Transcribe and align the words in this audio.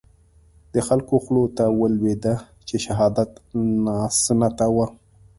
د 0.73 0.75
خلکو 0.87 1.13
خولو 1.23 1.45
ته 1.57 1.63
ولويده 1.79 2.35
چې 2.67 2.75
شهادي 2.85 3.25
ناسنته 3.85 4.65
وو. 4.75 4.85